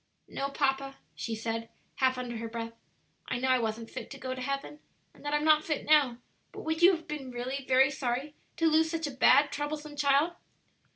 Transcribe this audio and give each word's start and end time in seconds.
"No, 0.27 0.49
papa," 0.49 0.95
she 1.13 1.35
said, 1.35 1.69
half 1.97 2.17
under 2.17 2.37
her 2.37 2.47
breath; 2.49 2.73
"I 3.27 3.37
know 3.37 3.49
I 3.49 3.59
wasn't 3.59 3.91
fit 3.91 4.09
to 4.09 4.17
go 4.17 4.33
to 4.33 4.41
heaven, 4.41 4.79
and 5.13 5.23
that 5.23 5.31
I'm 5.35 5.43
not 5.43 5.63
fit 5.63 5.85
now; 5.85 6.17
but 6.51 6.61
would 6.63 6.81
you 6.81 6.93
have 6.95 7.07
been 7.07 7.29
really 7.29 7.63
very 7.67 7.91
sorry 7.91 8.33
to 8.57 8.65
lose 8.65 8.89
such 8.89 9.05
a 9.05 9.11
bad, 9.11 9.51
troublesome 9.51 9.95
child?" 9.95 10.33